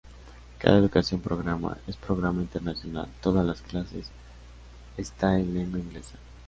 Cada 0.57 0.79
educación 0.79 1.21
programa 1.21 1.77
es 1.85 1.95
"programa 1.95 2.41
internacional", 2.41 3.07
todas 3.21 3.45
las 3.45 3.61
clases 3.61 4.09
está 4.97 5.37
en 5.37 5.53
lengua 5.53 5.77
inglesa. 5.77 6.17